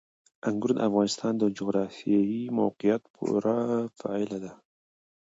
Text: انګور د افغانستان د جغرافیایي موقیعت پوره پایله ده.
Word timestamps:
انګور 0.47 0.71
د 0.75 0.77
افغانستان 0.87 1.33
د 1.37 1.43
جغرافیایي 1.57 2.43
موقیعت 2.59 3.03
پوره 3.13 3.59
پایله 3.99 4.37
ده. 4.43 4.51